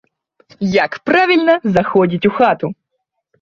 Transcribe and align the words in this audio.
Як 0.85 0.91
правільна 1.09 1.55
заходзіць 1.75 2.27
у 2.31 2.33
хату? 2.41 2.73